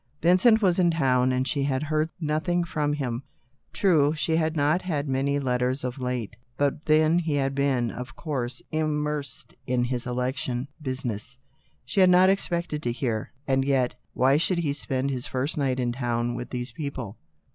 [0.23, 3.21] Vin cent was in town, and she had heard nothing from him!
[3.71, 7.91] True, she had not had many let ters of late, but then he had been
[7.91, 11.37] of course immersed in his election business.
[11.85, 13.31] She had not expected to hear.
[13.47, 17.17] And yet, why should he spend his first night in town with these people